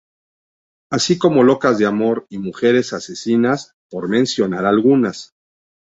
[0.89, 5.35] Así como "Locas de amor" y "Mujeres asesinas", por mencionar algunas.